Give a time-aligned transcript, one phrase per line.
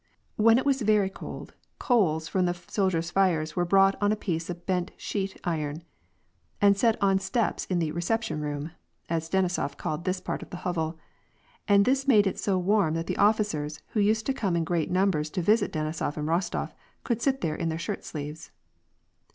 [0.39, 4.19] Wnen it was very cold, coals from the soldiers' fires were brought on a bent
[4.21, 4.63] piece of
[4.97, 5.83] sheet iron
[6.59, 8.71] and set on the steps in the'' reception room,"
[9.09, 10.97] as Denisof called this part of the hovel,
[11.67, 14.89] and this made it so warm that the officers, who used to come in great
[14.89, 16.73] numbers to visit Deni sof and Rostof,
[17.03, 18.49] could sit there in their shirt sleeves.